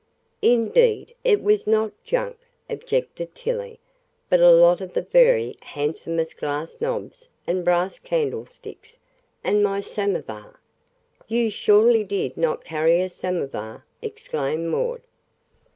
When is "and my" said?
9.43-9.79